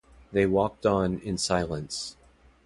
They 0.31 0.47
walked 0.47 0.87
on 0.87 1.19
in 1.19 1.37
silence. 1.37 2.17